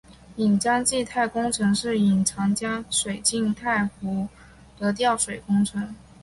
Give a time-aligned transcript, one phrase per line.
[0.37, 4.27] 引江济太工程是引长江水进入太湖
[4.79, 5.93] 的调水工程。